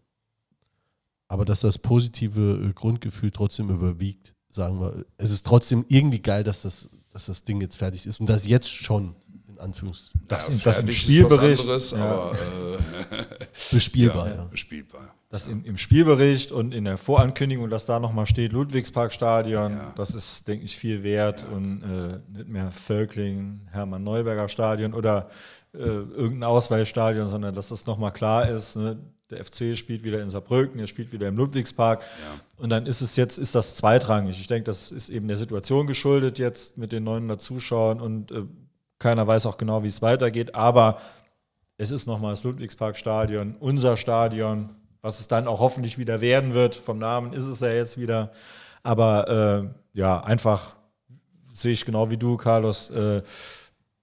Aber 1.29 1.45
dass 1.45 1.61
das 1.61 1.79
positive 1.79 2.69
äh, 2.69 2.73
Grundgefühl 2.73 3.31
trotzdem 3.31 3.71
überwiegt, 3.71 4.35
sagen 4.51 4.81
wir, 4.81 5.07
es 5.17 5.31
ist 5.31 5.47
trotzdem 5.47 5.85
irgendwie 5.89 6.21
geil, 6.21 6.45
dass 6.45 6.63
das, 6.63 6.91
dass 7.11 7.27
das 7.27 7.45
Ding 7.45 7.61
jetzt 7.61 7.77
fertig 7.77 8.07
ist 8.07 8.21
und 8.21 8.27
das 8.27 8.47
jetzt 8.47 8.71
schon, 8.71 9.17
in 9.63 9.69
Anführungszeichen, 9.69 10.21
Das, 10.29 10.49
Ja, 10.49 10.55
das 10.65 10.79
im 10.81 10.91
Spielbericht. 10.93 11.63
Anderes, 11.63 11.91
ja. 11.93 11.99
aber 12.05 12.33
äh, 12.33 13.25
bespielbar. 13.71 14.27
ja, 14.29 14.35
Ja. 14.35 14.45
bespielbar. 14.45 15.15
Das 15.29 15.47
im, 15.47 15.65
im 15.65 15.77
Spielbericht 15.79 16.53
und 16.53 16.75
in 16.75 16.85
der 16.85 16.99
Vorankündigung, 16.99 17.71
dass 17.71 17.87
da 17.87 17.99
nochmal 17.99 18.27
steht, 18.27 18.53
Ludwigsparkstadion, 18.53 19.73
Ja. 19.73 19.93
das 19.97 20.15
ist, 20.15 20.47
denke 20.49 20.65
ich, 20.65 20.77
viel 20.77 21.03
wert 21.03 21.47
und 21.51 21.83
äh, 21.83 22.19
nicht 22.37 22.49
mehr 22.49 22.71
Völkling, 22.71 23.61
Hermann-Neuberger 23.71 24.49
Stadion 24.49 24.93
oder 24.93 25.29
äh, 25.75 25.79
irgendein 25.79 26.45
Ausweichstadion, 26.45 27.29
sondern 27.29 27.55
dass 27.55 27.69
das 27.71 27.87
nochmal 27.87 28.13
klar 28.13 28.49
ist, 28.49 28.77
ne? 28.77 28.99
der 29.31 29.43
FC 29.43 29.75
spielt 29.79 30.05
wieder 30.05 30.21
in 30.21 30.29
Saarbrücken, 30.29 30.79
er 30.79 30.87
spielt 30.87 31.11
wieder 31.11 31.27
im 31.29 31.37
Ludwigspark 31.39 32.05
und 32.59 32.69
dann 32.69 32.85
ist 32.85 33.01
es 33.01 33.17
jetzt, 33.17 33.39
ist 33.39 33.55
das 33.55 33.77
zweitrangig. 33.77 34.39
Ich 34.39 34.47
denke, 34.47 34.65
das 34.65 34.91
ist 34.93 35.09
eben 35.09 35.27
der 35.27 35.39
Situation 35.39 35.87
geschuldet 35.87 36.39
jetzt 36.39 36.77
mit 36.77 36.93
den 36.93 37.05
900 37.05 37.41
Zuschauern 37.41 37.99
und 38.03 38.31
äh, 38.31 38.43
keiner 39.03 39.27
weiß 39.27 39.47
auch 39.47 39.59
genau, 39.59 39.83
wie 39.83 39.89
es 39.89 40.01
weitergeht, 40.01 40.55
aber 40.55 40.99
es 41.77 41.91
ist 41.91 42.07
nochmal 42.07 42.31
das 42.31 42.45
Ludwigsparkstadion, 42.45 43.57
unser 43.59 43.97
Stadion, 43.97 44.71
was 45.01 45.21
es 45.21 45.29
dann 45.29 45.49
auch 45.49 45.59
hoffentlich 45.61 45.99
wieder 45.99 46.21
werden 46.21 46.55
wird. 46.55 46.77
Vom 46.77 46.99
Namen 46.99 47.33
ist 47.33 47.45
es 47.45 47.61
ja 47.61 47.73
jetzt 47.73 47.99
wieder. 47.99 48.31
Aber 48.85 49.65
äh, 49.65 49.99
ja, 49.99 50.21
einfach 50.23 50.77
sehe 51.53 51.73
ich 51.73 51.85
genau 51.85 52.11
wie 52.11 52.17
du, 52.17 52.37
Carlos. 52.37 52.89
Äh, 52.91 53.23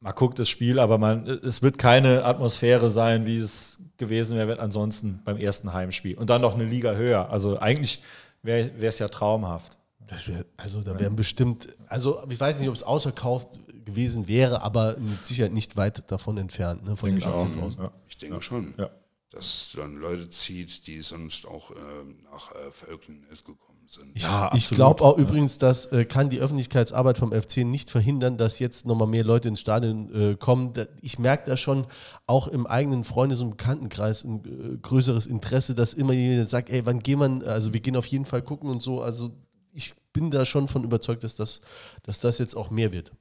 man 0.01 0.13
guckt 0.13 0.39
das 0.39 0.50
Spiel, 0.50 0.77
aber 0.77 0.98
man, 0.98 1.25
es 1.25 1.62
wird 1.62 1.77
keine 1.77 2.25
Atmosphäre 2.25 2.89
sein, 2.89 3.25
wie 3.25 3.38
es 3.38 3.79
gewesen 3.98 4.38
wäre 4.38 4.60
ansonsten 4.60 5.22
beim 5.25 5.38
ersten 5.38 5.74
Heimspiel. 5.74 6.18
Und 6.18 6.29
dann 6.29 6.41
noch 6.41 6.56
eine 6.56 6.65
Liga 6.65 6.94
höher. 6.94 7.29
Also 7.32 7.60
eigentlich 7.60 8.01
wäre 8.44 8.72
es 8.82 9.00
ja 9.00 9.08
traumhaft. 9.08 9.79
Das 10.10 10.28
wär, 10.28 10.46
also 10.58 10.82
da 10.82 11.00
wären 11.00 11.16
bestimmt, 11.16 11.68
also 11.88 12.20
ich 12.30 12.39
weiß 12.39 12.60
nicht, 12.60 12.70
ob 12.70 12.75
es 12.75 12.84
ausverkauft 12.84 13.60
gewesen 13.86 14.28
wäre, 14.28 14.62
aber 14.62 14.96
mit 14.98 15.24
Sicherheit 15.25 15.54
nicht 15.54 15.78
weit 15.78 16.10
davon 16.12 16.38
entfernt, 16.38 16.84
ne, 16.84 16.96
von 16.96 17.10
den 17.10 17.20
Denke 17.20 17.36
ich 17.38 17.42
auch. 17.62 17.78
18.000. 17.78 17.82
Ja. 17.84 17.92
Ich 18.08 18.18
denke 18.18 18.42
schon, 18.42 18.74
Ja. 18.78 18.89
dass 19.32 19.72
dann 19.75 19.96
Leute 19.98 20.30
zieht, 20.30 20.88
die 20.88 21.01
sonst 21.01 21.48
auch 21.48 21.72
ähm, 21.72 22.18
nach 22.32 22.51
äh, 22.51 22.72
Völkling 22.72 23.22
nicht 23.30 23.46
gekommen 23.46 23.80
sind. 23.86 24.12
Ich, 24.16 24.24
Ja, 24.24 24.51
ich 24.56 24.70
glaube 24.70 25.04
auch 25.04 25.18
übrigens, 25.18 25.58
dass 25.60 25.86
äh, 25.88 26.06
kann 26.06 26.30
die 26.30 26.39
Öffentlichkeitsarbeit 26.39 27.18
vom 27.18 27.32
FC 27.32 27.58
nicht 27.58 27.89
verhindern, 27.92 28.38
dass 28.38 28.60
jetzt 28.60 28.86
nochmal 28.86 29.08
mehr 29.08 29.24
Leute 29.24 29.48
ins 29.48 29.60
Stadion 29.62 30.13
äh, 30.13 30.36
kommen. 30.36 30.74
Ich 31.01 31.18
merke 31.20 31.50
da 31.50 31.58
schon 31.58 31.86
auch 32.28 32.48
im 32.48 32.66
eigenen 32.68 33.04
Freundes- 33.04 33.42
und 33.42 33.51
Bekanntenkreis 33.51 34.24
ein 34.24 34.44
äh, 34.46 34.78
größeres 34.78 35.28
Interesse, 35.28 35.75
dass 35.75 35.94
immer 35.94 36.13
jemand 36.13 36.50
sagt, 36.50 36.70
ey, 36.70 36.86
wann 36.86 37.00
gehen 37.00 37.20
wir, 37.20 37.48
also 37.48 37.74
wir 37.74 37.80
gehen 37.80 37.96
auf 37.96 38.06
jeden 38.08 38.25
Fall 38.25 38.42
gucken 38.42 38.70
und 38.70 38.82
so. 38.82 39.01
Also 39.01 39.32
ich 39.74 39.94
bin 40.14 40.32
da 40.32 40.46
schon 40.46 40.68
von 40.68 40.84
überzeugt, 40.84 41.24
dass 41.24 41.36
das, 41.36 41.62
dass 42.04 42.20
das 42.20 42.38
jetzt 42.40 42.56
auch 42.56 42.70
mehr 42.70 42.92
wird. 42.92 43.12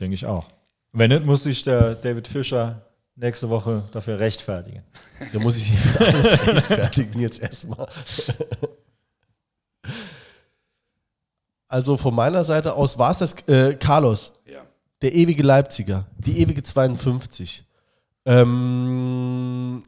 Denke 0.00 0.14
ich 0.14 0.26
auch. 0.26 0.48
Wenn 0.92 1.10
nicht, 1.10 1.24
muss 1.24 1.44
sich 1.44 1.62
der 1.64 1.94
David 1.94 2.28
Fischer 2.28 2.84
nächste 3.16 3.48
Woche 3.48 3.84
dafür 3.92 4.18
rechtfertigen. 4.18 4.82
Da 5.32 5.38
muss 5.38 5.56
ich 5.56 5.70
für 5.70 6.00
alles 6.06 6.46
rechtfertigen 6.46 7.20
jetzt 7.20 7.40
erstmal. 7.40 7.88
Also 11.68 11.96
von 11.96 12.14
meiner 12.14 12.44
Seite 12.44 12.74
aus 12.74 12.98
war 12.98 13.10
es 13.12 13.18
das, 13.18 13.32
äh, 13.48 13.74
Carlos, 13.74 14.32
Ja. 14.46 14.62
der 15.00 15.14
ewige 15.14 15.42
Leipziger, 15.42 16.06
die 16.18 16.38
ewige 16.40 16.62
52. 16.62 17.64
Ähm, 18.26 19.82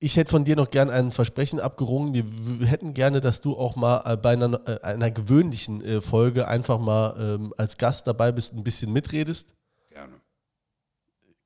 ich 0.00 0.16
hätte 0.16 0.30
von 0.30 0.44
dir 0.44 0.54
noch 0.54 0.70
gern 0.70 0.90
ein 0.90 1.10
Versprechen 1.10 1.58
abgerungen. 1.58 2.14
Wir, 2.14 2.66
hätten 2.66 2.94
gerne, 2.94 3.20
dass 3.20 3.40
du 3.40 3.56
auch 3.56 3.74
mal 3.74 4.02
äh, 4.04 4.16
bei 4.16 4.32
einer, 4.34 4.60
äh, 4.68 4.80
einer 4.82 5.10
gewöhnlichen 5.10 5.82
äh, 5.82 6.00
Folge 6.00 6.46
einfach 6.46 6.78
mal 6.78 7.16
ähm, 7.18 7.54
als 7.56 7.76
Gast 7.78 8.06
dabei 8.06 8.30
bist, 8.30 8.54
ein 8.54 8.62
bisschen 8.62 8.92
mitredest. 8.92 9.54
Gerne. 9.90 10.14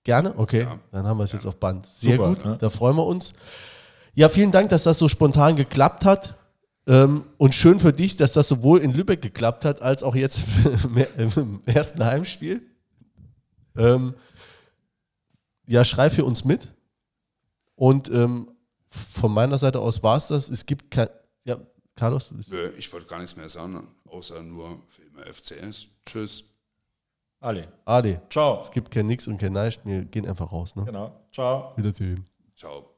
Gerne? 0.05 0.35
Okay, 0.39 0.63
Ja. 0.63 0.79
dann 0.91 1.07
haben 1.07 1.17
wir 1.19 1.25
es 1.25 1.33
jetzt 1.33 1.47
auf 1.47 1.57
Band. 1.57 1.87
Sehr 1.87 2.17
Super, 2.17 2.29
gut, 2.29 2.45
ne? 2.45 2.59
da 2.61 2.69
freuen 2.69 2.97
wir 2.97 3.07
uns. 3.07 3.33
Ja, 4.15 4.29
vielen 4.29 4.51
Dank, 4.51 4.69
dass 4.69 4.83
das 4.83 4.99
so 4.99 5.09
spontan 5.09 5.57
geklappt 5.57 6.05
hat. 6.05 6.35
Ähm, 6.87 7.25
und 7.39 7.55
schön 7.55 7.81
für 7.81 7.93
dich, 7.93 8.17
dass 8.17 8.33
das 8.33 8.49
sowohl 8.49 8.81
in 8.81 8.93
Lübeck 8.93 9.23
geklappt 9.23 9.65
hat, 9.65 9.81
als 9.81 10.03
auch 10.03 10.15
jetzt 10.15 10.43
im 11.17 11.63
ersten 11.65 12.05
Heimspiel. 12.05 12.61
Ähm, 13.77 14.15
ja, 15.67 15.85
schrei 15.85 16.11
für 16.11 16.25
uns 16.27 16.45
mit. 16.45 16.69
Und 17.75 18.09
ähm, 18.11 18.51
von 18.91 19.33
meiner 19.33 19.59
Seite 19.59 19.81
aus 19.81 20.03
war 20.03 20.17
es 20.17 20.29
das. 20.29 20.49
Es 20.49 20.65
gibt 20.67 20.91
kein. 20.91 21.09
Ja, 21.45 21.59
Carlos? 21.97 22.29
du 22.29 22.37
bist- 22.37 22.51
Nö, 22.51 22.71
ich 22.77 22.93
wollte 22.93 23.07
gar 23.07 23.19
nichts 23.19 23.37
mehr 23.37 23.49
sagen, 23.49 23.87
außer 24.07 24.43
nur 24.43 24.81
für 24.89 25.03
immer 25.03 25.23
FCS. 25.27 25.87
Tschüss. 26.07 26.45
Ali. 27.41 27.67
Ade. 27.85 28.23
Ciao. 28.31 28.61
Es 28.61 28.71
gibt 28.71 28.91
kein 28.91 29.07
Nix 29.07 29.27
und 29.27 29.39
kein 29.39 29.53
Nein. 29.53 29.73
Wir 29.85 30.05
gehen 30.05 30.27
einfach 30.27 30.53
raus. 30.53 30.77
Ne? 30.77 30.85
Genau. 30.85 31.27
Ciao. 31.33 31.73
Wiedersehen. 31.77 32.25
Ciao. 32.55 32.92